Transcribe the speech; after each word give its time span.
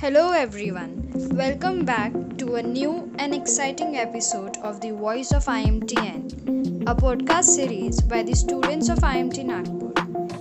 Hello, 0.00 0.32
everyone. 0.32 1.08
Welcome 1.34 1.84
back 1.84 2.12
to 2.38 2.56
a 2.56 2.62
new 2.62 3.14
and 3.20 3.32
exciting 3.32 3.96
episode 3.96 4.56
of 4.56 4.80
The 4.80 4.90
Voice 4.90 5.30
of 5.30 5.44
IMTN, 5.44 6.82
a 6.88 6.96
podcast 6.96 7.44
series 7.44 8.00
by 8.00 8.24
the 8.24 8.34
students 8.34 8.88
of 8.88 8.98
IMT 8.98 9.44
Nagpur. 9.44 9.92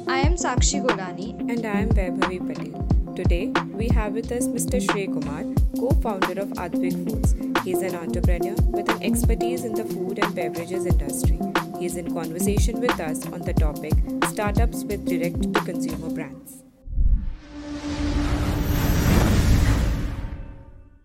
I 0.07 0.21
am 0.21 0.33
Sakshi 0.33 0.83
Golani. 0.83 1.39
And 1.51 1.63
I 1.67 1.81
am 1.81 1.89
Vaibhavi 1.89 2.39
Patel. 2.47 3.15
Today, 3.15 3.53
we 3.75 3.89
have 3.89 4.13
with 4.13 4.31
us 4.31 4.47
Mr. 4.47 4.81
Shrey 4.81 5.05
Kumar, 5.05 5.43
co 5.79 5.91
founder 6.01 6.41
of 6.41 6.49
Aadvik 6.53 7.07
Foods. 7.07 7.35
He 7.63 7.73
is 7.73 7.83
an 7.83 7.93
entrepreneur 7.93 8.55
with 8.71 8.89
an 8.89 9.03
expertise 9.03 9.65
in 9.65 9.75
the 9.75 9.85
food 9.85 10.17
and 10.17 10.33
beverages 10.33 10.87
industry. 10.87 11.39
Is 11.83 11.97
in 11.97 12.13
conversation 12.13 12.79
with 12.79 12.97
us 12.97 13.25
on 13.25 13.41
the 13.41 13.51
topic 13.51 13.91
Startups 14.29 14.85
with 14.85 15.05
Direct 15.05 15.53
to 15.53 15.59
Consumer 15.65 16.11
Brands. 16.11 16.63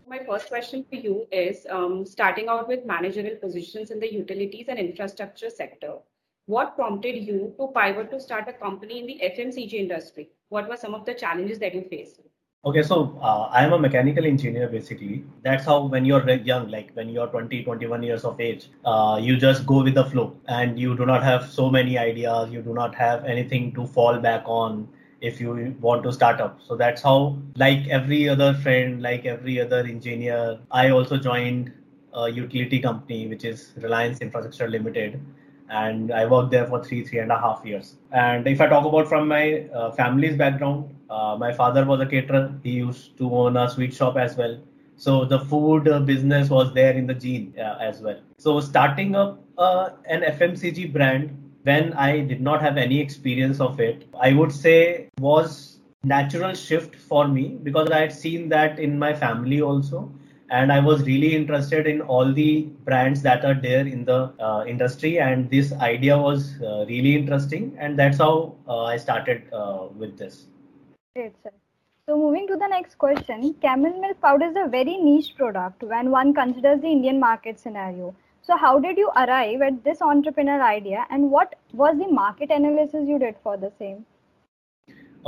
My 0.07 0.19
first 0.25 0.47
question 0.47 0.85
for 0.89 0.95
you 0.95 1.27
is 1.33 1.67
um, 1.69 2.05
starting 2.05 2.47
out 2.47 2.69
with 2.69 2.85
managerial 2.85 3.35
positions 3.35 3.91
in 3.91 3.99
the 3.99 4.09
utilities 4.09 4.67
and 4.69 4.79
infrastructure 4.79 5.49
sector. 5.49 5.95
What 6.45 6.77
prompted 6.77 7.17
you 7.17 7.53
to 7.57 7.67
pivot 7.75 8.09
to 8.11 8.21
start 8.21 8.47
a 8.47 8.53
company 8.53 8.99
in 8.99 9.05
the 9.05 9.19
FMCG 9.35 9.73
industry? 9.73 10.29
What 10.47 10.69
were 10.69 10.77
some 10.77 10.95
of 10.95 11.03
the 11.03 11.13
challenges 11.13 11.59
that 11.59 11.75
you 11.75 11.83
faced? 11.89 12.21
Okay, 12.65 12.83
so 12.83 13.17
uh, 13.21 13.49
I 13.53 13.63
am 13.63 13.71
a 13.71 13.79
mechanical 13.79 14.25
engineer 14.25 14.67
basically. 14.67 15.23
That's 15.43 15.65
how 15.65 15.85
when 15.85 16.03
you're 16.03 16.29
young, 16.29 16.67
like 16.67 16.91
when 16.93 17.07
you're 17.07 17.27
20, 17.27 17.63
21 17.63 18.03
years 18.03 18.25
of 18.25 18.41
age, 18.41 18.67
uh, 18.83 19.17
you 19.21 19.37
just 19.37 19.65
go 19.65 19.81
with 19.81 19.95
the 19.95 20.03
flow 20.03 20.35
and 20.49 20.77
you 20.77 20.93
do 20.97 21.05
not 21.05 21.23
have 21.23 21.49
so 21.49 21.69
many 21.69 21.97
ideas. 21.97 22.51
You 22.51 22.61
do 22.61 22.73
not 22.73 22.93
have 22.95 23.23
anything 23.23 23.71
to 23.75 23.87
fall 23.87 24.19
back 24.19 24.43
on 24.45 24.89
if 25.21 25.39
you 25.39 25.73
want 25.79 26.03
to 26.03 26.11
start 26.11 26.41
up. 26.41 26.59
So 26.67 26.75
that's 26.75 27.01
how, 27.01 27.37
like 27.55 27.87
every 27.87 28.27
other 28.27 28.53
friend, 28.55 29.01
like 29.01 29.25
every 29.25 29.61
other 29.61 29.79
engineer, 29.79 30.59
I 30.69 30.89
also 30.89 31.15
joined 31.15 31.71
a 32.13 32.29
utility 32.29 32.81
company, 32.81 33.27
which 33.27 33.45
is 33.45 33.71
Reliance 33.77 34.19
Infrastructure 34.19 34.67
Limited 34.67 35.21
and 35.69 36.11
I 36.11 36.25
worked 36.25 36.51
there 36.51 36.67
for 36.67 36.83
three, 36.83 37.05
three 37.05 37.19
and 37.19 37.31
a 37.31 37.39
half 37.39 37.61
years. 37.63 37.95
And 38.11 38.45
if 38.47 38.59
I 38.59 38.67
talk 38.67 38.83
about 38.83 39.07
from 39.07 39.29
my 39.29 39.61
uh, 39.73 39.91
family's 39.91 40.35
background, 40.35 40.93
uh, 41.09 41.35
my 41.39 41.51
father 41.51 41.85
was 41.85 41.99
a 41.99 42.05
caterer. 42.05 42.53
He 42.63 42.71
used 42.71 43.17
to 43.17 43.33
own 43.33 43.57
a 43.57 43.69
sweet 43.69 43.93
shop 43.93 44.17
as 44.17 44.37
well. 44.37 44.59
So 44.95 45.25
the 45.25 45.39
food 45.39 45.87
uh, 45.87 46.01
business 46.01 46.49
was 46.49 46.73
there 46.73 46.93
in 46.93 47.07
the 47.07 47.13
gene 47.13 47.53
uh, 47.57 47.77
as 47.79 48.01
well. 48.01 48.19
So 48.37 48.59
starting 48.59 49.15
up 49.15 49.41
uh, 49.57 49.91
an 50.05 50.21
FMCG 50.21 50.91
brand 50.91 51.35
when 51.63 51.93
I 51.93 52.19
did 52.19 52.41
not 52.41 52.61
have 52.61 52.77
any 52.77 52.99
experience 52.99 53.59
of 53.59 53.79
it, 53.79 54.07
I 54.19 54.33
would 54.33 54.51
say 54.51 55.09
was 55.19 55.77
natural 56.03 56.53
shift 56.53 56.95
for 56.95 57.27
me 57.27 57.57
because 57.63 57.89
I 57.91 57.99
had 57.99 58.13
seen 58.13 58.49
that 58.49 58.79
in 58.79 58.97
my 58.97 59.13
family 59.13 59.61
also 59.61 60.11
and 60.51 60.71
i 60.71 60.79
was 60.79 61.03
really 61.03 61.35
interested 61.35 61.85
in 61.85 62.01
all 62.01 62.33
the 62.33 62.61
brands 62.85 63.21
that 63.21 63.45
are 63.45 63.53
there 63.53 63.85
in 63.85 64.03
the 64.05 64.33
uh, 64.39 64.63
industry 64.65 65.19
and 65.19 65.49
this 65.51 65.73
idea 65.73 66.17
was 66.17 66.55
uh, 66.61 66.85
really 66.87 67.15
interesting 67.15 67.75
and 67.77 67.99
that's 67.99 68.17
how 68.17 68.55
i 68.67 68.97
started 68.97 69.43
with 69.95 70.17
this 70.17 70.47
great 71.19 71.35
sir 71.43 71.51
so 72.07 72.17
moving 72.17 72.47
to 72.51 72.57
the 72.63 72.69
next 72.73 72.97
question 73.03 73.45
camel 73.65 73.99
milk 74.05 74.19
powder 74.25 74.49
is 74.51 74.59
a 74.63 74.67
very 74.77 74.95
niche 75.07 75.31
product 75.39 75.83
when 75.93 76.11
one 76.15 76.33
considers 76.41 76.81
the 76.85 76.91
indian 76.97 77.19
market 77.27 77.59
scenario 77.65 78.13
so 78.49 78.57
how 78.63 78.73
did 78.85 79.01
you 79.03 79.09
arrive 79.23 79.65
at 79.69 79.83
this 79.87 79.99
entrepreneurial 80.11 80.65
idea 80.69 81.05
and 81.09 81.29
what 81.37 81.55
was 81.83 81.99
the 82.03 82.09
market 82.21 82.55
analysis 82.59 83.11
you 83.13 83.19
did 83.25 83.35
for 83.43 83.57
the 83.65 83.71
same 83.77 83.99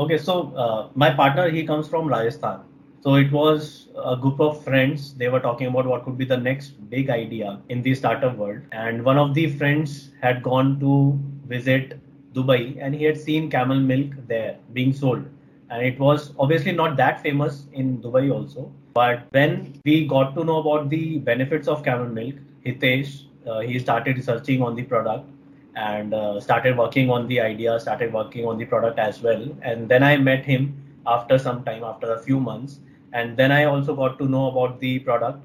okay 0.04 0.18
so 0.28 0.36
uh, 0.66 0.82
my 1.06 1.10
partner 1.22 1.50
he 1.58 1.66
comes 1.72 1.94
from 1.96 2.14
rajasthan 2.16 2.68
so 3.04 3.16
it 3.16 3.32
was 3.32 3.88
a 4.06 4.16
group 4.16 4.40
of 4.40 4.64
friends. 4.64 5.16
They 5.16 5.28
were 5.28 5.40
talking 5.40 5.66
about 5.66 5.88
what 5.88 6.04
could 6.06 6.20
be 6.20 6.26
the 6.26 6.38
next 6.38 6.74
big 6.92 7.10
idea 7.10 7.60
in 7.70 7.82
the 7.82 7.96
startup 7.96 8.38
world. 8.38 8.60
And 8.72 9.04
one 9.04 9.18
of 9.18 9.34
the 9.34 9.48
friends 9.62 10.12
had 10.22 10.44
gone 10.44 10.80
to 10.82 11.20
visit 11.48 12.00
Dubai 12.36 12.78
and 12.80 12.94
he 12.94 13.04
had 13.06 13.20
seen 13.20 13.50
camel 13.50 13.80
milk 13.80 14.12
there 14.28 14.58
being 14.74 14.94
sold. 14.94 15.26
And 15.72 15.84
it 15.84 15.98
was 16.00 16.34
obviously 16.38 16.74
not 16.74 16.98
that 16.98 17.22
famous 17.22 17.66
in 17.74 17.98
Dubai 18.04 18.32
also. 18.32 18.72
But 18.94 19.24
when 19.32 19.80
we 19.86 20.06
got 20.06 20.36
to 20.36 20.44
know 20.44 20.60
about 20.60 20.90
the 20.90 21.18
benefits 21.20 21.68
of 21.68 21.84
camel 21.84 22.08
milk, 22.08 22.36
Hitesh, 22.66 23.24
uh, 23.48 23.62
he 23.62 23.80
started 23.80 24.18
researching 24.18 24.62
on 24.62 24.76
the 24.76 24.84
product 24.84 25.28
and 25.76 26.14
uh, 26.14 26.40
started 26.40 26.78
working 26.78 27.10
on 27.10 27.28
the 27.28 27.40
idea, 27.40 27.80
started 27.80 28.14
working 28.14 28.46
on 28.46 28.58
the 28.58 28.66
product 28.66 29.00
as 29.00 29.22
well. 29.22 29.44
And 29.64 29.90
then 29.90 30.04
I 30.04 30.18
met 30.18 30.46
him 30.46 30.76
after 31.08 31.40
some 31.40 31.64
time, 31.64 31.84
after 31.84 32.14
a 32.14 32.20
few 32.20 32.40
months 32.40 32.80
and 33.14 33.36
then 33.38 33.52
I 33.52 33.66
also 33.66 33.96
got 33.96 34.18
to 34.20 34.26
know 34.26 34.48
about 34.48 34.80
the 34.80 35.00
product. 35.00 35.40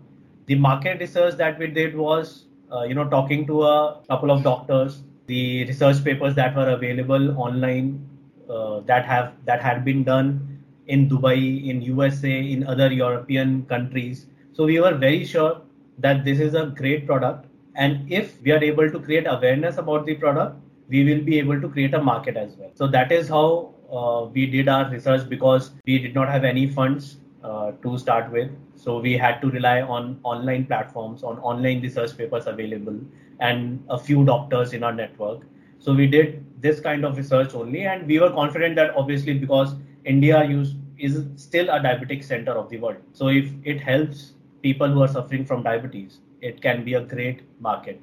The 0.46 0.54
market 0.54 1.00
research 1.00 1.36
that 1.36 1.58
we 1.58 1.66
did 1.66 1.96
was, 1.96 2.44
uh, 2.72 2.82
you 2.82 2.94
know, 2.94 3.08
talking 3.08 3.46
to 3.46 3.64
a 3.64 4.00
couple 4.08 4.30
of 4.30 4.42
doctors, 4.42 5.02
the 5.26 5.64
research 5.64 6.04
papers 6.04 6.34
that 6.36 6.54
were 6.54 6.68
available 6.70 7.38
online 7.40 8.08
uh, 8.50 8.80
that 8.80 9.04
have 9.04 9.32
that 9.44 9.62
had 9.62 9.84
been 9.84 10.04
done 10.04 10.58
in 10.86 11.08
Dubai, 11.08 11.68
in 11.68 11.82
USA, 11.82 12.50
in 12.52 12.66
other 12.66 12.92
European 12.92 13.64
countries. 13.66 14.26
So 14.52 14.64
we 14.64 14.80
were 14.80 14.94
very 14.94 15.24
sure 15.24 15.60
that 15.98 16.24
this 16.24 16.38
is 16.38 16.54
a 16.54 16.66
great 16.66 17.06
product, 17.06 17.46
and 17.74 18.10
if 18.10 18.40
we 18.42 18.52
are 18.52 18.62
able 18.62 18.90
to 18.90 19.00
create 19.00 19.26
awareness 19.26 19.78
about 19.78 20.06
the 20.06 20.14
product, 20.14 20.56
we 20.88 21.04
will 21.04 21.22
be 21.22 21.38
able 21.38 21.60
to 21.60 21.68
create 21.68 21.94
a 21.94 22.02
market 22.02 22.36
as 22.36 22.56
well. 22.56 22.70
So 22.74 22.86
that 22.88 23.10
is 23.12 23.28
how 23.28 23.74
uh, 23.90 24.28
we 24.32 24.46
did 24.46 24.68
our 24.68 24.88
research 24.90 25.28
because 25.28 25.70
we 25.86 25.98
did 25.98 26.14
not 26.14 26.28
have 26.28 26.44
any 26.44 26.68
funds 26.68 27.16
uh, 27.42 27.72
to 27.82 27.98
start 27.98 28.30
with. 28.30 28.50
So 28.74 28.98
we 28.98 29.16
had 29.16 29.40
to 29.40 29.50
rely 29.50 29.80
on 29.82 30.20
online 30.22 30.66
platforms, 30.66 31.22
on 31.22 31.38
online 31.38 31.82
research 31.82 32.16
papers 32.16 32.46
available, 32.46 32.98
and 33.40 33.84
a 33.88 33.98
few 33.98 34.24
doctors 34.24 34.72
in 34.72 34.82
our 34.82 34.92
network. 34.92 35.42
So 35.86 35.94
we 35.94 36.08
did 36.08 36.44
this 36.60 36.80
kind 36.80 37.04
of 37.04 37.16
research 37.16 37.54
only, 37.54 37.82
and 37.82 38.08
we 38.08 38.18
were 38.18 38.30
confident 38.30 38.74
that 38.74 38.96
obviously 38.96 39.34
because 39.34 39.76
India 40.04 40.44
use, 40.44 40.74
is 40.98 41.24
still 41.36 41.68
a 41.68 41.78
diabetic 41.78 42.24
center 42.24 42.50
of 42.50 42.68
the 42.70 42.78
world. 42.78 42.96
So 43.12 43.28
if 43.28 43.52
it 43.62 43.80
helps 43.80 44.32
people 44.62 44.88
who 44.88 45.02
are 45.02 45.06
suffering 45.06 45.44
from 45.44 45.62
diabetes, 45.62 46.18
it 46.40 46.60
can 46.60 46.84
be 46.84 46.94
a 46.94 47.02
great 47.02 47.42
market. 47.60 48.02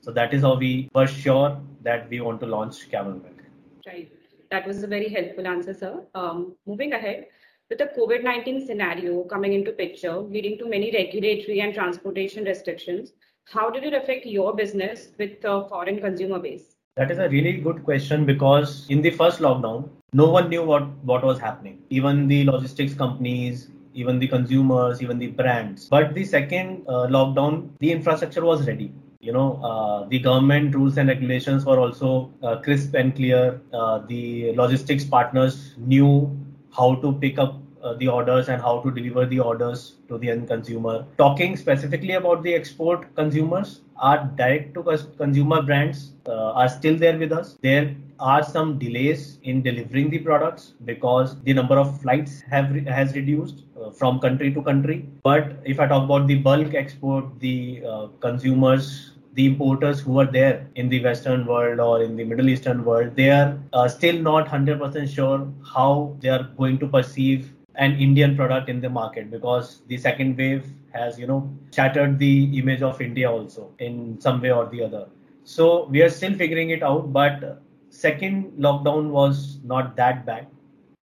So 0.00 0.10
that 0.10 0.34
is 0.34 0.42
how 0.42 0.56
we 0.56 0.90
were 0.92 1.06
sure 1.06 1.56
that 1.82 2.08
we 2.10 2.20
want 2.20 2.40
to 2.40 2.46
launch 2.46 2.90
Camel 2.90 3.12
Milk. 3.12 3.44
Right. 3.86 4.10
That 4.50 4.66
was 4.66 4.82
a 4.82 4.88
very 4.88 5.08
helpful 5.08 5.46
answer, 5.46 5.72
sir. 5.72 6.02
Um, 6.16 6.56
moving 6.66 6.94
ahead, 6.94 7.26
with 7.68 7.78
the 7.78 7.90
COVID-19 7.96 8.66
scenario 8.66 9.22
coming 9.22 9.52
into 9.52 9.70
picture, 9.70 10.16
leading 10.16 10.58
to 10.58 10.68
many 10.68 10.90
regulatory 10.90 11.60
and 11.60 11.72
transportation 11.72 12.42
restrictions, 12.42 13.12
how 13.44 13.70
did 13.70 13.84
it 13.84 13.94
affect 13.94 14.26
your 14.26 14.52
business 14.52 15.10
with 15.16 15.40
the 15.40 15.64
foreign 15.68 16.00
consumer 16.00 16.40
base? 16.40 16.74
That 17.00 17.10
is 17.10 17.16
a 17.18 17.30
really 17.30 17.54
good 17.54 17.82
question 17.82 18.26
because 18.26 18.84
in 18.90 19.00
the 19.00 19.08
first 19.08 19.38
lockdown, 19.38 19.88
no 20.12 20.28
one 20.28 20.50
knew 20.50 20.62
what, 20.62 20.86
what 21.02 21.24
was 21.24 21.38
happening. 21.38 21.78
Even 21.88 22.28
the 22.28 22.44
logistics 22.44 22.92
companies, 22.92 23.68
even 23.94 24.18
the 24.18 24.28
consumers, 24.28 25.00
even 25.00 25.18
the 25.18 25.28
brands. 25.28 25.88
But 25.88 26.12
the 26.12 26.26
second 26.26 26.84
uh, 26.86 27.06
lockdown, 27.06 27.70
the 27.78 27.90
infrastructure 27.90 28.44
was 28.44 28.66
ready. 28.66 28.92
You 29.20 29.32
know, 29.32 29.58
uh, 29.64 30.08
the 30.08 30.18
government 30.18 30.74
rules 30.74 30.98
and 30.98 31.08
regulations 31.08 31.64
were 31.64 31.80
also 31.80 32.30
uh, 32.42 32.56
crisp 32.56 32.92
and 32.92 33.16
clear. 33.16 33.62
Uh, 33.72 34.00
the 34.00 34.52
logistics 34.52 35.02
partners 35.02 35.76
knew 35.78 36.30
how 36.70 36.96
to 36.96 37.14
pick 37.14 37.38
up 37.38 37.56
uh, 37.82 37.94
the 37.94 38.08
orders 38.08 38.48
and 38.48 38.60
how 38.60 38.80
to 38.80 38.90
deliver 38.90 39.26
the 39.26 39.40
orders 39.40 39.94
to 40.08 40.18
the 40.18 40.30
end 40.30 40.48
consumer. 40.48 41.04
Talking 41.18 41.56
specifically 41.56 42.14
about 42.14 42.42
the 42.42 42.54
export 42.54 43.14
consumers, 43.14 43.80
our 43.96 44.24
direct 44.36 44.74
to 44.74 44.82
consumer 45.16 45.62
brands 45.62 46.12
uh, 46.26 46.52
are 46.52 46.68
still 46.68 46.96
there 46.96 47.18
with 47.18 47.32
us. 47.32 47.56
There 47.62 47.94
are 48.18 48.42
some 48.42 48.78
delays 48.78 49.38
in 49.42 49.62
delivering 49.62 50.10
the 50.10 50.18
products 50.18 50.74
because 50.84 51.40
the 51.42 51.52
number 51.54 51.78
of 51.78 52.00
flights 52.00 52.42
have 52.50 52.74
has 52.86 53.14
reduced 53.14 53.64
uh, 53.80 53.90
from 53.90 54.20
country 54.20 54.52
to 54.52 54.62
country. 54.62 55.06
But 55.22 55.56
if 55.64 55.80
I 55.80 55.86
talk 55.86 56.04
about 56.04 56.26
the 56.26 56.36
bulk 56.36 56.74
export, 56.74 57.38
the 57.40 57.82
uh, 57.86 58.06
consumers 58.20 59.12
the 59.34 59.46
importers 59.46 60.00
who 60.00 60.18
are 60.18 60.26
there 60.26 60.66
in 60.74 60.88
the 60.88 61.02
Western 61.04 61.46
world 61.46 61.78
or 61.78 62.02
in 62.02 62.16
the 62.16 62.24
Middle 62.24 62.48
Eastern 62.48 62.84
world, 62.84 63.14
they 63.14 63.30
are 63.30 63.56
uh, 63.72 63.86
still 63.86 64.20
not 64.20 64.48
100% 64.48 65.08
sure 65.08 65.48
how 65.74 66.16
they 66.20 66.28
are 66.28 66.42
going 66.58 66.78
to 66.80 66.88
perceive 66.88 67.52
an 67.74 67.96
Indian 67.96 68.36
product 68.36 68.68
in 68.68 68.80
the 68.80 68.90
market 68.90 69.30
because 69.30 69.82
the 69.88 69.96
second 69.96 70.36
wave 70.36 70.66
has, 70.92 71.18
you 71.18 71.26
know, 71.26 71.48
shattered 71.74 72.18
the 72.18 72.58
image 72.58 72.82
of 72.82 73.00
India 73.00 73.30
also 73.30 73.70
in 73.78 74.20
some 74.20 74.40
way 74.40 74.50
or 74.50 74.66
the 74.66 74.82
other. 74.82 75.08
So 75.44 75.86
we 75.86 76.02
are 76.02 76.10
still 76.10 76.34
figuring 76.34 76.70
it 76.70 76.82
out, 76.82 77.12
but 77.12 77.62
second 77.90 78.52
lockdown 78.58 79.10
was 79.10 79.58
not 79.64 79.96
that 79.96 80.26
bad 80.26 80.46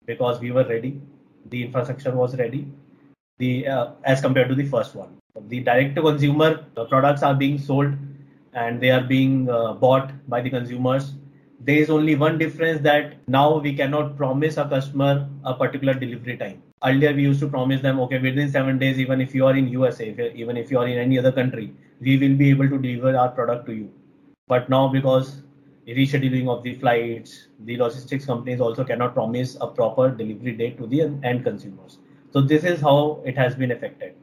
because 0.05 0.39
we 0.39 0.51
were 0.51 0.65
ready. 0.65 1.01
The 1.49 1.63
infrastructure 1.63 2.15
was 2.15 2.35
ready. 2.37 2.67
The 3.37 3.67
uh, 3.67 3.87
as 4.03 4.21
compared 4.21 4.49
to 4.49 4.55
the 4.55 4.65
first 4.65 4.95
one, 4.95 5.17
the 5.47 5.59
direct 5.61 5.95
to 5.95 6.01
consumer 6.01 6.65
products 6.89 7.23
are 7.23 7.35
being 7.35 7.57
sold 7.57 7.93
and 8.53 8.79
they 8.79 8.89
are 8.91 9.01
being 9.01 9.49
uh, 9.49 9.73
bought 9.73 10.11
by 10.29 10.41
the 10.41 10.49
consumers 10.49 11.13
there 11.59 11.77
is 11.77 11.89
only 11.89 12.15
one 12.15 12.37
difference 12.37 12.81
that 12.81 13.15
now 13.27 13.57
we 13.57 13.73
cannot 13.73 14.17
promise 14.17 14.57
a 14.57 14.67
customer 14.67 15.27
a 15.45 15.53
particular 15.53 15.93
delivery 15.93 16.37
time. 16.37 16.61
Earlier 16.83 17.13
we 17.13 17.23
used 17.23 17.39
to 17.39 17.47
promise 17.47 17.81
them 17.81 17.99
okay 18.01 18.19
within 18.19 18.51
seven 18.51 18.77
days 18.77 18.99
even 18.99 19.21
if 19.21 19.33
you 19.33 19.45
are 19.45 19.55
in 19.55 19.67
usa 19.67 20.09
if 20.09 20.35
even 20.35 20.57
if 20.57 20.69
you 20.69 20.79
are 20.79 20.87
in 20.87 20.97
any 20.97 21.17
other 21.17 21.31
country 21.31 21.73
we 22.01 22.17
will 22.17 22.35
be 22.35 22.49
able 22.49 22.69
to 22.69 22.77
deliver 22.77 23.17
our 23.17 23.29
product 23.29 23.65
to 23.67 23.73
you. 23.73 23.89
But 24.47 24.69
now 24.69 24.87
because 24.87 25.41
rescheduling 25.87 26.49
of 26.49 26.63
the 26.63 26.73
flights 26.75 27.47
the 27.61 27.77
logistics 27.77 28.25
companies 28.25 28.59
also 28.59 28.83
cannot 28.83 29.13
promise 29.13 29.57
a 29.61 29.67
proper 29.67 30.09
delivery 30.09 30.53
date 30.53 30.77
to 30.77 30.87
the 30.87 31.01
end 31.23 31.43
consumers. 31.43 31.99
So 32.33 32.41
this 32.41 32.63
is 32.63 32.81
how 32.81 33.21
it 33.23 33.37
has 33.37 33.55
been 33.55 33.71
affected 33.71 34.15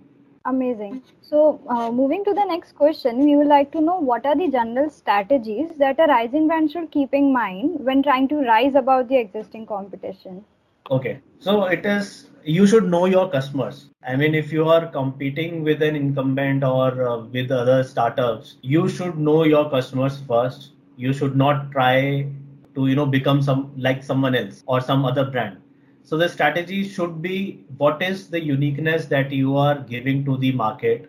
Amazing. 0.45 1.03
So, 1.21 1.61
uh, 1.69 1.91
moving 1.91 2.25
to 2.25 2.33
the 2.35 2.45
next 2.45 2.75
question, 2.75 3.25
we 3.25 3.37
would 3.37 3.47
like 3.47 3.71
to 3.73 3.81
know 3.81 3.99
what 3.99 4.25
are 4.27 4.37
the 4.37 4.49
general 4.49 4.89
strategies 4.91 5.71
that 5.79 5.99
a 6.01 6.05
rising 6.07 6.47
brand 6.47 6.71
should 6.71 6.91
keep 6.91 7.13
in 7.15 7.33
mind 7.33 7.85
when 7.85 8.03
trying 8.03 8.29
to 8.29 8.37
rise 8.37 8.75
above 8.75 9.09
the 9.09 9.17
existing 9.17 9.67
competition? 9.67 10.45
Okay, 10.91 11.21
so 11.39 11.65
it 11.65 11.87
is 11.87 12.29
you 12.45 12.67
should 12.67 12.89
know 12.91 13.07
your 13.07 13.31
customers. 13.31 13.91
I 14.07 14.17
mean, 14.17 14.35
if 14.35 14.53
you 14.53 14.69
are 14.69 14.87
competing 14.87 15.63
with 15.63 15.83
an 15.83 15.97
incumbent 15.97 16.65
or 16.65 17.07
uh, 17.09 17.19
with 17.25 17.51
other 17.51 17.83
startups, 17.85 18.57
you 18.63 18.89
should 18.89 19.19
know 19.19 19.45
your 19.45 19.71
customers 19.71 20.21
first. 20.27 20.73
You 20.97 21.13
should 21.13 21.37
not 21.37 21.71
try 21.73 22.29
to 22.75 22.87
you 22.89 22.95
know 22.97 23.07
become 23.07 23.43
some 23.43 23.73
like 23.77 24.03
someone 24.03 24.35
else 24.35 24.63
or 24.67 24.81
some 24.81 25.05
other 25.05 25.25
brand 25.25 25.59
so 26.05 26.17
the 26.17 26.29
strategy 26.29 26.87
should 26.89 27.23
be 27.23 27.65
what 27.77 28.03
is 28.03 28.29
the 28.29 28.41
uniqueness 28.41 29.07
that 29.07 29.31
you 29.31 29.57
are 29.57 29.79
giving 29.79 30.25
to 30.25 30.37
the 30.37 30.53
market? 30.53 31.09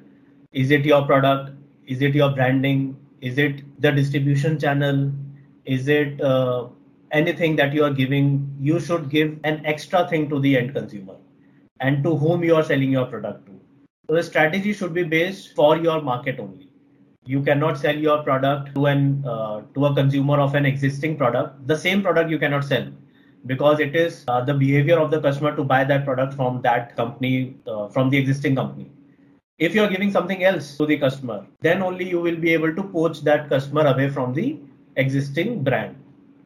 Is 0.51 0.72
it 0.72 0.86
your 0.86 1.06
product? 1.06 1.51
Is 1.88 2.01
it 2.01 2.13
your 2.13 2.31
branding? 2.31 2.95
Is 3.22 3.38
it 3.38 3.63
the 3.81 3.92
distribution 3.92 4.60
channel? 4.60 5.12
Is 5.66 5.88
it 5.88 6.22
uh, 6.22 6.68
anything 7.12 7.56
that 7.56 7.74
you 7.74 7.84
are 7.84 7.92
giving? 7.92 8.56
You 8.60 8.80
should 8.80 9.10
give 9.10 9.40
an 9.44 9.66
extra 9.66 10.07
thing 10.07 10.30
to 10.30 10.40
the 10.40 10.57
end 10.57 10.75
consumer 10.75 11.16
and 11.80 12.04
to 12.04 12.16
whom 12.16 12.44
you 12.44 12.56
are 12.56 12.63
selling 12.63 12.92
your 12.92 13.06
product 13.06 13.48
to. 13.48 13.60
So 14.07 14.16
the 14.16 14.24
strategy 14.24 14.74
should 14.74 14.94
be 14.94 15.04
based 15.04 15.56
for 15.56 15.78
your 15.78 16.01
market 16.01 16.40
only. 16.40 16.69
You 17.25 17.42
cannot 17.42 17.78
sell 17.78 17.95
your 17.95 18.22
product 18.22 18.75
to 18.75 18.86
an 18.86 19.25
uh, 19.25 19.62
to 19.74 19.86
a 19.86 19.95
consumer 19.95 20.40
of 20.40 20.56
an 20.56 20.66
existing 20.66 21.18
product. 21.18 21.68
The 21.68 21.78
same 21.78 22.04
product 22.04 22.30
you 22.30 22.38
cannot 22.38 22.63
sell 22.66 22.88
because 23.45 23.80
it 23.80 23.95
is 23.95 24.24
uh, 24.28 24.42
the 24.42 24.54
behavior 24.54 24.98
of 24.98 25.12
the 25.12 25.19
customer 25.22 25.56
to 25.56 25.63
buy 25.63 25.84
that 25.84 26.06
product 26.06 26.34
from 26.34 26.62
that 26.62 26.95
company 26.95 27.56
uh, 27.68 27.88
from 27.88 28.10
the 28.10 28.18
existing 28.18 28.56
company. 28.56 28.90
If 29.60 29.75
you're 29.75 29.90
giving 29.90 30.12
something 30.12 30.44
else 30.44 30.78
to 30.78 30.86
the 30.86 30.98
customer 30.98 31.45
then 31.62 31.81
only 31.81 32.07
you 32.10 32.19
will 32.19 32.36
be 32.36 32.54
able 32.54 32.75
to 32.75 32.84
poach 32.84 33.22
that 33.22 33.50
customer 33.50 33.86
away 33.88 34.10
from 34.10 34.34
the 34.34 34.57
existing 34.95 35.63
brand. 35.63 35.95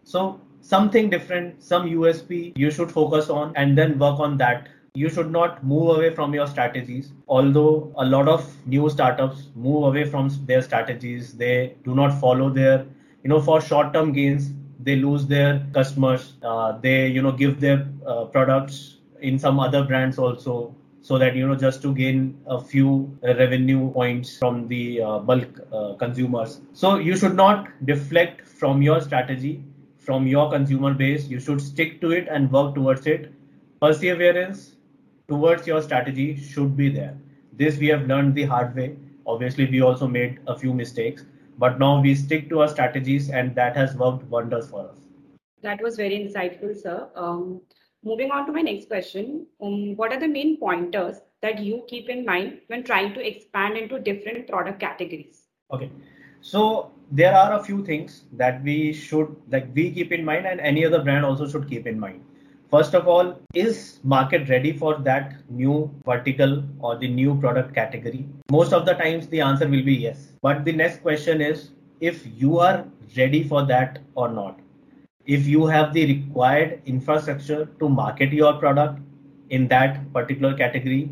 So 0.04 0.42
something 0.62 1.10
different 1.10 1.64
some 1.64 1.90
usp 1.90 2.54
you 2.56 2.72
should 2.72 2.92
focus 2.92 3.30
on 3.30 3.54
and 3.56 3.78
then 3.78 3.98
work 4.00 4.20
on 4.20 4.38
that. 4.38 4.68
You 4.96 5.10
should 5.10 5.32
not 5.32 5.64
move 5.64 5.96
away 5.96 6.14
from 6.16 6.34
your 6.34 6.48
strategies. 6.48 7.12
Although 7.28 7.94
a 7.98 8.06
lot 8.06 8.28
of 8.28 8.52
new 8.66 8.90
startups 8.90 9.50
move 9.56 9.84
away 9.84 10.06
from 10.06 10.32
their 10.46 10.62
strategies 10.62 11.34
they 11.34 11.76
do 11.84 11.94
not 11.94 12.20
follow 12.20 12.50
their 12.50 12.86
you 13.24 13.30
know 13.30 13.40
for 13.40 13.62
short 13.62 13.94
term 13.94 14.12
gains 14.12 14.52
they 14.79 14.95
lose 14.95 15.25
their 15.27 15.65
customers 15.74 16.33
uh, 16.44 16.77
they 16.81 17.07
you 17.07 17.21
know 17.21 17.31
give 17.31 17.59
their 17.59 17.88
uh, 18.06 18.25
products 18.25 18.97
in 19.21 19.38
some 19.39 19.59
other 19.59 19.83
brands 19.83 20.18
also 20.19 20.75
so 21.01 21.18
that 21.18 21.35
you 21.35 21.47
know 21.47 21.56
just 21.56 21.81
to 21.81 21.94
gain 21.94 22.38
a 22.47 22.59
few 22.59 23.18
revenue 23.24 23.91
points 23.91 24.38
from 24.38 24.68
the 24.68 25.01
uh, 25.01 25.19
bulk 25.19 25.59
uh, 25.71 25.94
consumers. 25.94 26.59
So 26.74 26.97
you 26.97 27.15
should 27.15 27.35
not 27.35 27.69
deflect 27.85 28.45
from 28.47 28.81
your 28.81 29.00
strategy 29.01 29.63
from 29.97 30.25
your 30.27 30.50
consumer 30.50 30.94
base. 30.94 31.27
You 31.27 31.39
should 31.39 31.62
stick 31.62 32.00
to 32.01 32.12
it 32.12 32.27
and 32.29 32.51
work 32.51 32.75
towards 32.75 33.06
it. 33.07 33.31
Perseverance 33.81 34.75
towards 35.27 35.68
your 35.68 35.81
strategy 35.81 36.35
should 36.35 36.75
be 36.77 36.89
there. 36.89 37.18
This 37.53 37.77
we 37.77 37.88
have 37.88 38.07
learned 38.07 38.35
the 38.35 38.44
hard 38.45 38.75
way. 38.75 38.95
Obviously 39.25 39.65
we 39.69 39.81
also 39.81 40.07
made 40.07 40.39
a 40.47 40.57
few 40.57 40.74
mistakes 40.74 41.25
but 41.57 41.80
now 41.80 42.00
we 42.01 42.13
stick 42.15 42.50
to 42.50 42.62
our 42.62 42.68
strategies 42.68 43.30
and 43.30 43.56
that 43.56 43.75
has 43.75 43.95
worked 43.95 44.24
wonders 44.25 44.69
for 44.69 44.89
us. 44.89 44.98
That 45.62 45.81
was 45.81 45.95
very 45.95 46.18
insightful 46.18 46.75
sir. 46.80 47.09
Um, 47.15 47.62
moving 48.04 48.31
on 48.31 48.45
to 48.45 48.51
my 48.51 48.62
next 48.62 48.88
question. 48.88 49.48
Um, 49.62 49.95
what 49.95 50.13
are 50.13 50.19
the 50.19 50.27
main 50.27 50.57
pointers 50.57 51.18
that 51.42 51.59
you 51.59 51.83
keep 51.88 52.09
in 52.09 52.25
mind 52.25 52.59
when 52.68 52.83
trying 52.83 53.13
to 53.13 53.27
expand 53.27 53.77
into 53.77 54.00
different 54.00 54.48
product 54.48 54.80
categories? 54.80 55.44
Okay. 55.71 55.92
So 56.42 56.92
there 57.12 57.36
are 57.36 57.60
a 57.60 57.63
few 57.63 57.83
things 57.86 58.24
that 58.33 58.63
we 58.63 58.94
should 58.94 59.36
like 59.50 59.69
we 59.74 59.92
keep 59.92 60.12
in 60.12 60.24
mind 60.24 60.45
and 60.45 60.60
any 60.60 60.86
other 60.86 61.01
brand 61.03 61.25
also 61.25 61.48
should 61.48 61.69
keep 61.69 61.88
in 61.88 62.00
mind 62.00 62.24
first 62.72 62.94
of 62.94 63.08
all 63.08 63.40
is 63.54 64.00
market 64.04 64.50
ready 64.50 64.72
for 64.72 64.98
that 65.00 65.36
new 65.50 65.90
vertical 66.06 66.64
or 66.80 66.98
the 66.98 67.08
new 67.08 67.40
product 67.40 67.74
category? 67.74 68.25
Most 68.52 68.74
of 68.74 68.86
the 68.86 68.94
times 68.94 69.28
the 69.28 69.42
answer 69.42 69.68
will 69.68 69.84
be 69.84 69.96
yes. 69.96 70.34
But 70.42 70.66
the 70.66 70.72
next 70.72 71.02
question 71.02 71.42
is 71.42 71.72
if 72.02 72.25
you 72.36 72.60
are 72.60 72.86
ready 73.16 73.44
for 73.44 73.66
that 73.66 74.00
or 74.16 74.30
not. 74.30 74.60
If 75.25 75.46
you 75.46 75.66
have 75.66 75.94
the 75.94 76.06
required 76.06 76.81
infrastructure 76.86 77.66
to 77.80 77.90
market 77.90 78.31
your 78.31 78.54
product 78.54 79.00
in 79.50 79.68
that 79.68 80.12
particular 80.13 80.54
category 80.54 81.10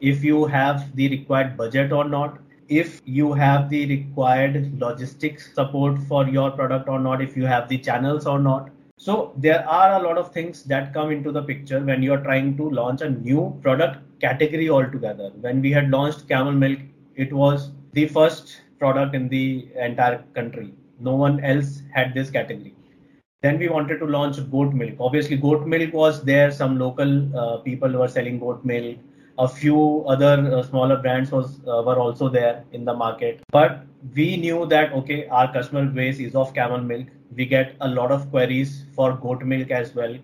if 0.00 0.24
you 0.24 0.44
have 0.46 0.94
the 0.96 1.08
required 1.08 1.56
budget 1.56 1.92
or 1.92 2.04
not 2.04 2.38
if 2.68 3.00
you 3.04 3.32
have 3.32 3.68
the 3.68 3.86
required 3.86 4.80
logistics 4.80 5.52
support 5.54 5.98
for 6.08 6.26
your 6.28 6.50
product 6.50 6.88
or 6.88 6.98
not 6.98 7.20
if 7.20 7.36
you 7.36 7.44
have 7.44 7.68
the 7.68 7.78
channels 7.78 8.26
or 8.26 8.38
not 8.38 8.70
so 9.04 9.32
there 9.38 9.66
are 9.66 9.98
a 9.98 10.02
lot 10.06 10.18
of 10.18 10.30
things 10.30 10.62
that 10.64 10.92
come 10.92 11.10
into 11.10 11.32
the 11.32 11.42
picture 11.42 11.80
when 11.82 12.02
you 12.02 12.12
are 12.12 12.22
trying 12.22 12.54
to 12.58 12.68
launch 12.68 13.00
a 13.00 13.08
new 13.08 13.58
product 13.62 13.98
category 14.20 14.68
altogether. 14.68 15.30
When 15.40 15.62
we 15.62 15.70
had 15.72 15.90
launched 15.90 16.28
camel 16.28 16.52
milk, 16.52 16.78
it 17.16 17.32
was 17.32 17.70
the 17.94 18.08
first 18.08 18.60
product 18.78 19.14
in 19.14 19.30
the 19.30 19.68
entire 19.78 20.22
country. 20.34 20.74
No 20.98 21.14
one 21.16 21.42
else 21.42 21.80
had 21.94 22.12
this 22.12 22.28
category. 22.28 22.74
Then 23.40 23.58
we 23.58 23.70
wanted 23.70 24.00
to 24.00 24.04
launch 24.06 24.36
goat 24.50 24.74
milk. 24.74 24.96
Obviously, 25.00 25.38
goat 25.38 25.66
milk 25.66 25.94
was 25.94 26.22
there. 26.22 26.50
Some 26.50 26.78
local 26.78 27.38
uh, 27.38 27.56
people 27.62 27.90
were 27.90 28.08
selling 28.08 28.38
goat 28.38 28.62
milk. 28.66 28.98
A 29.38 29.48
few 29.48 30.04
other 30.06 30.54
uh, 30.54 30.62
smaller 30.62 30.96
brands 30.96 31.30
was 31.30 31.60
uh, 31.66 31.82
were 31.86 31.98
also 31.98 32.28
there 32.28 32.64
in 32.72 32.84
the 32.84 32.94
market. 32.94 33.42
But 33.50 33.86
we 34.14 34.36
knew 34.36 34.66
that 34.66 34.92
okay, 34.92 35.26
our 35.28 35.52
customer 35.52 35.86
base 35.86 36.18
is 36.18 36.34
of 36.34 36.54
camel 36.54 36.80
milk. 36.80 37.06
We 37.34 37.46
get 37.46 37.76
a 37.80 37.88
lot 37.88 38.10
of 38.10 38.30
queries 38.30 38.84
for 38.94 39.12
goat 39.16 39.42
milk 39.42 39.70
as 39.70 39.94
well. 39.94 40.16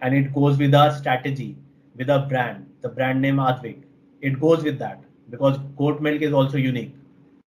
And 0.00 0.14
it 0.14 0.34
goes 0.34 0.58
with 0.58 0.74
our 0.74 0.92
strategy 0.94 1.56
with 1.96 2.10
our 2.10 2.26
brand. 2.26 2.66
The 2.82 2.88
brand 2.88 3.20
name 3.20 3.36
Aadvik. 3.36 3.82
It 4.20 4.40
goes 4.40 4.62
with 4.62 4.78
that 4.78 5.00
because 5.30 5.58
goat 5.76 6.00
milk 6.00 6.22
is 6.22 6.32
also 6.32 6.56
unique. 6.58 6.94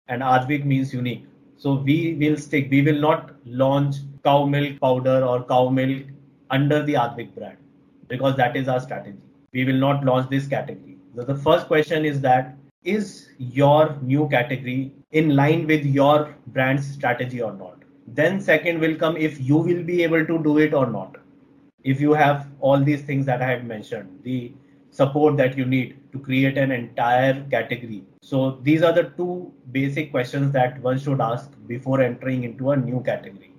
And 0.08 0.22
Aadvik 0.22 0.66
means 0.66 0.94
unique. 0.94 1.26
So 1.58 1.76
we 1.76 2.16
will 2.16 2.38
stick. 2.38 2.70
We 2.70 2.82
will 2.82 3.00
not 3.00 3.32
launch 3.46 3.96
cow 4.24 4.46
milk 4.46 4.80
powder 4.80 5.24
or 5.24 5.44
cow 5.44 5.70
milk 5.70 6.04
under 6.50 6.84
the 6.84 6.94
Advik 6.94 7.34
brand 7.36 7.58
because 8.08 8.36
that 8.38 8.56
is 8.56 8.68
our 8.68 8.80
strategy. 8.80 9.18
We 9.54 9.66
will 9.66 9.80
not 9.88 10.04
launch 10.04 10.30
this 10.30 10.48
category 10.48 10.95
the 11.24 11.36
first 11.36 11.68
question 11.68 12.06
is 12.06 12.22
that 12.22 12.58
is 12.84 13.30
your 13.38 13.98
new 14.02 14.28
category 14.30 14.94
in 15.12 15.36
line 15.36 15.66
with 15.66 15.86
your 15.86 16.36
brand's 16.48 16.88
strategy 16.88 17.42
or 17.42 17.54
not? 17.54 17.80
Then 18.08 18.40
second 18.40 18.80
will 18.80 18.96
come 18.96 19.18
if 19.18 19.40
you 19.40 19.58
will 19.58 19.84
be 19.84 20.04
able 20.04 20.26
to 20.26 20.44
do 20.44 20.58
it 20.60 20.74
or 20.74 20.86
not. 20.86 21.16
If 21.84 22.02
you 22.02 22.14
have 22.14 22.48
all 22.60 22.80
these 22.80 23.02
things 23.02 23.26
that 23.28 23.42
i 23.42 23.48
had 23.48 23.68
mentioned 23.68 24.20
the 24.24 24.54
support 24.92 25.38
that 25.38 25.58
you 25.58 25.66
need 25.66 25.98
to 26.12 26.20
create 26.20 26.58
an 26.58 26.72
entire 26.72 27.44
category. 27.52 28.04
So 28.22 28.60
these 28.64 28.82
are 28.84 28.94
the 28.94 29.04
two 29.18 29.52
basic 29.72 30.12
questions 30.12 30.52
that 30.54 30.80
one 30.82 31.00
should 31.00 31.22
ask 31.22 31.52
before 31.68 32.02
entering 32.02 32.44
into 32.44 32.72
a 32.72 32.78
new 32.78 33.02
category 33.02 33.55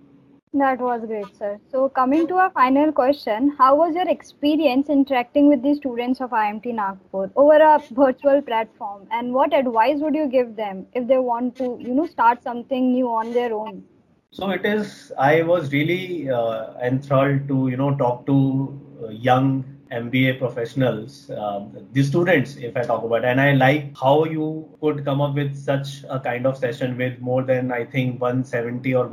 that 0.54 0.80
was 0.80 1.04
great, 1.06 1.34
sir. 1.36 1.58
So, 1.70 1.88
coming 1.88 2.26
to 2.28 2.36
our 2.36 2.50
final 2.50 2.92
question, 2.92 3.54
how 3.58 3.76
was 3.76 3.94
your 3.94 4.08
experience 4.08 4.88
interacting 4.88 5.48
with 5.48 5.62
the 5.62 5.74
students 5.74 6.20
of 6.20 6.30
IMT 6.30 6.74
Nagpur 6.74 7.30
over 7.36 7.56
a 7.56 7.78
virtual 7.90 8.40
platform, 8.42 9.06
and 9.10 9.34
what 9.34 9.52
advice 9.52 9.98
would 10.00 10.14
you 10.14 10.26
give 10.26 10.56
them 10.56 10.86
if 10.94 11.06
they 11.06 11.18
want 11.18 11.56
to, 11.56 11.76
you 11.80 11.94
know, 11.94 12.06
start 12.06 12.42
something 12.42 12.92
new 12.92 13.08
on 13.08 13.32
their 13.32 13.52
own? 13.54 13.84
So 14.30 14.50
it 14.50 14.64
is. 14.64 15.12
I 15.18 15.42
was 15.42 15.72
really 15.72 16.30
uh, 16.30 16.74
enthralled 16.82 17.48
to 17.48 17.68
you 17.68 17.76
know 17.76 17.94
talk 17.96 18.26
to 18.26 18.80
uh, 19.02 19.08
young 19.08 19.64
MBA 19.92 20.38
professionals, 20.38 21.30
um, 21.30 21.76
the 21.92 22.02
students, 22.02 22.56
if 22.56 22.76
I 22.76 22.82
talk 22.82 23.04
about, 23.04 23.24
and 23.24 23.40
I 23.40 23.52
like 23.52 23.96
how 23.96 24.24
you 24.24 24.68
could 24.80 25.04
come 25.04 25.20
up 25.20 25.34
with 25.34 25.54
such 25.56 26.04
a 26.10 26.18
kind 26.18 26.46
of 26.46 26.56
session 26.56 26.96
with 26.96 27.20
more 27.20 27.42
than 27.44 27.70
I 27.70 27.84
think 27.84 28.20
170 28.20 28.94
or 28.94 29.06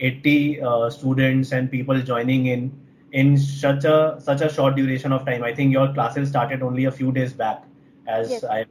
180 0.00 0.60
uh, 0.60 0.90
students 0.90 1.52
and 1.52 1.70
people 1.70 2.00
joining 2.00 2.46
in 2.46 2.72
in 3.12 3.38
such 3.38 3.84
a 3.84 4.18
such 4.20 4.40
a 4.40 4.52
short 4.52 4.76
duration 4.76 5.12
of 5.12 5.24
time. 5.24 5.42
I 5.42 5.54
think 5.54 5.72
your 5.72 5.92
classes 5.92 6.28
started 6.28 6.62
only 6.62 6.84
a 6.84 6.92
few 6.92 7.12
days 7.12 7.32
back, 7.32 7.64
as 8.06 8.30
yes. 8.30 8.44
I. 8.44 8.66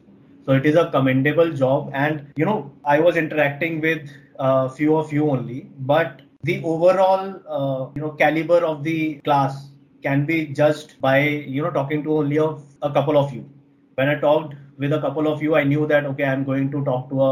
So 0.45 0.51
it 0.51 0.65
is 0.65 0.75
a 0.75 0.91
commendable 0.91 1.51
job, 1.51 1.89
and 1.93 2.27
you 2.35 2.45
know 2.45 2.71
I 2.83 2.99
was 2.99 3.17
interacting 3.17 3.81
with 3.81 4.09
a 4.37 4.69
few 4.69 4.95
of 4.95 5.11
you 5.11 5.29
only, 5.29 5.71
but 5.79 6.21
the 6.43 6.61
overall 6.63 7.41
uh, 7.49 7.89
you 7.95 8.01
know 8.01 8.11
caliber 8.11 8.59
of 8.65 8.83
the 8.83 9.15
class 9.29 9.69
can 10.03 10.25
be 10.25 10.45
judged 10.59 10.99
by 11.01 11.19
you 11.19 11.61
know 11.63 11.71
talking 11.71 12.03
to 12.03 12.17
only 12.17 12.37
a, 12.37 12.49
a 12.83 12.91
couple 12.97 13.17
of 13.17 13.33
you 13.33 13.43
when 13.95 14.09
i 14.09 14.15
talked 14.25 14.53
with 14.77 14.93
a 14.97 15.01
couple 15.05 15.27
of 15.31 15.41
you 15.41 15.55
i 15.55 15.63
knew 15.63 15.87
that 15.87 16.05
okay 16.05 16.25
i'm 16.25 16.43
going 16.49 16.69
to 16.75 16.83
talk 16.89 17.09
to 17.09 17.23
a 17.29 17.31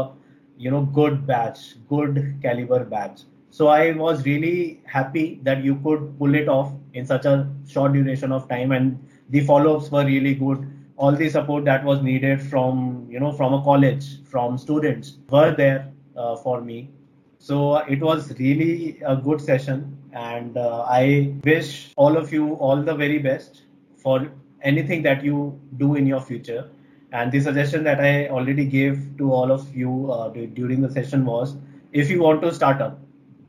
you 0.64 0.72
know 0.72 0.80
good 0.98 1.20
batch 1.28 1.62
good 1.92 2.18
caliber 2.42 2.80
batch 2.94 3.22
so 3.56 3.68
i 3.68 3.92
was 4.04 4.24
really 4.26 4.82
happy 4.94 5.26
that 5.48 5.64
you 5.68 5.74
could 5.84 6.06
pull 6.18 6.34
it 6.34 6.48
off 6.48 6.72
in 6.94 7.06
such 7.06 7.24
a 7.32 7.34
short 7.74 7.92
duration 7.92 8.32
of 8.32 8.48
time 8.48 8.72
and 8.72 8.98
the 9.30 9.40
follow-ups 9.40 9.90
were 9.90 10.04
really 10.04 10.34
good. 10.34 10.70
All 10.96 11.12
the 11.12 11.28
support 11.28 11.64
that 11.64 11.84
was 11.84 12.02
needed 12.02 12.40
from 12.40 13.06
you 13.10 13.20
know 13.20 13.32
from 13.32 13.54
a 13.54 13.62
college 13.62 14.22
from 14.24 14.58
students 14.58 15.18
were 15.28 15.54
there 15.54 15.92
uh, 16.16 16.36
for 16.36 16.60
me. 16.60 16.90
So 17.38 17.78
it 17.78 18.00
was 18.00 18.38
really 18.38 19.00
a 19.04 19.16
good 19.16 19.40
session 19.40 19.98
and 20.12 20.56
uh, 20.56 20.86
i 20.88 21.34
wish 21.44 21.92
all 21.96 22.16
of 22.16 22.32
you 22.32 22.54
all 22.54 22.82
the 22.82 22.94
very 22.94 23.18
best 23.18 23.62
for 23.96 24.30
anything 24.62 25.02
that 25.02 25.24
you 25.24 25.60
do 25.76 25.96
in 25.96 26.06
your 26.06 26.20
future. 26.20 26.70
And 27.12 27.30
the 27.32 27.40
suggestion 27.40 27.84
that 27.84 28.00
I 28.00 28.28
already 28.28 28.64
gave 28.64 29.16
to 29.18 29.32
all 29.32 29.52
of 29.52 29.74
you 29.76 30.10
uh, 30.12 30.28
during 30.28 30.80
the 30.80 30.90
session 30.90 31.24
was 31.24 31.56
if 31.92 32.10
you 32.10 32.20
want 32.20 32.42
to 32.42 32.52
start 32.52 32.80
up, 32.80 33.00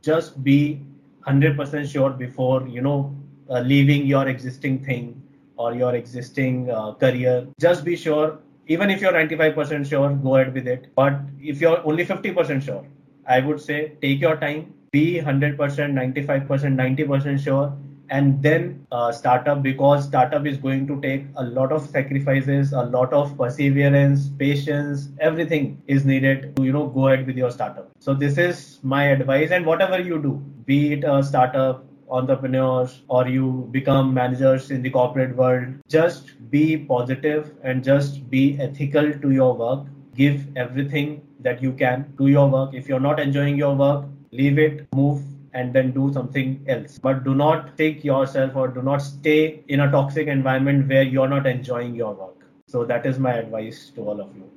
just 0.06 0.42
be 0.42 0.80
100% 1.26 1.90
sure 1.92 2.10
before, 2.10 2.66
you 2.68 2.80
know, 2.80 3.14
uh, 3.50 3.60
leaving 3.60 4.06
your 4.06 4.28
existing 4.28 4.84
thing 4.84 5.20
or 5.56 5.74
your 5.74 5.94
existing 5.94 6.70
uh, 6.70 6.92
career. 6.94 7.46
Just 7.60 7.84
be 7.84 7.96
sure, 7.96 8.38
even 8.68 8.90
if 8.90 9.00
you're 9.00 9.12
95% 9.12 9.86
sure, 9.88 10.10
go 10.14 10.36
ahead 10.36 10.54
with 10.54 10.68
it. 10.68 10.94
But 10.94 11.14
if 11.40 11.60
you're 11.60 11.84
only 11.86 12.04
50% 12.04 12.62
sure, 12.62 12.84
I 13.26 13.40
would 13.40 13.60
say 13.60 13.92
take 14.00 14.20
your 14.20 14.36
time, 14.36 14.72
be 14.92 15.20
100%, 15.20 15.56
95%, 15.56 16.48
90% 16.48 17.44
sure 17.44 17.76
and 18.10 18.42
then 18.42 18.86
uh, 18.92 19.12
startup 19.12 19.62
because 19.62 20.04
startup 20.04 20.46
is 20.46 20.56
going 20.58 20.86
to 20.86 21.00
take 21.00 21.24
a 21.36 21.44
lot 21.44 21.72
of 21.72 21.88
sacrifices 21.88 22.72
a 22.72 22.82
lot 22.82 23.12
of 23.12 23.36
perseverance 23.38 24.28
patience 24.38 25.08
everything 25.20 25.80
is 25.86 26.04
needed 26.04 26.54
to 26.56 26.64
you 26.64 26.72
know 26.72 26.86
go 26.86 27.08
ahead 27.08 27.26
with 27.26 27.36
your 27.36 27.50
startup. 27.50 27.90
So 27.98 28.14
this 28.14 28.38
is 28.38 28.78
my 28.82 29.04
advice 29.04 29.50
and 29.50 29.66
whatever 29.66 30.00
you 30.00 30.20
do 30.22 30.34
be 30.64 30.92
it 30.94 31.04
a 31.04 31.22
startup 31.22 31.84
entrepreneurs 32.08 33.02
or 33.08 33.26
you 33.28 33.68
become 33.72 34.14
managers 34.14 34.70
in 34.70 34.82
the 34.82 34.90
corporate 34.90 35.36
world 35.36 35.66
just 35.88 36.32
be 36.50 36.76
positive 36.76 37.52
and 37.64 37.82
just 37.82 38.30
be 38.30 38.58
ethical 38.60 39.12
to 39.12 39.30
your 39.32 39.54
work. 39.54 39.86
Give 40.14 40.46
everything 40.56 41.22
that 41.40 41.62
you 41.62 41.72
can 41.72 42.12
to 42.16 42.28
your 42.28 42.48
work. 42.48 42.74
If 42.74 42.88
you're 42.88 43.00
not 43.00 43.20
enjoying 43.20 43.56
your 43.56 43.74
work 43.74 44.04
leave 44.32 44.58
it 44.58 44.86
move 44.94 45.22
and 45.56 45.72
then 45.72 45.92
do 45.92 46.12
something 46.12 46.64
else. 46.68 46.98
But 46.98 47.24
do 47.24 47.34
not 47.34 47.76
take 47.78 48.04
yourself 48.04 48.56
or 48.56 48.68
do 48.68 48.82
not 48.82 48.98
stay 48.98 49.64
in 49.68 49.80
a 49.80 49.90
toxic 49.90 50.28
environment 50.28 50.88
where 50.88 51.02
you're 51.02 51.28
not 51.28 51.46
enjoying 51.46 51.94
your 51.94 52.14
work. 52.14 52.46
So 52.68 52.84
that 52.84 53.06
is 53.06 53.18
my 53.18 53.34
advice 53.34 53.90
to 53.96 54.02
all 54.02 54.20
of 54.20 54.36
you. 54.36 54.55